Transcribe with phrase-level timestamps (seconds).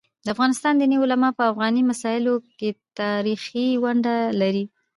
[0.25, 4.65] د افغانستان دیني علماء په افغاني مسايلو کيتاریخي ونډه لري.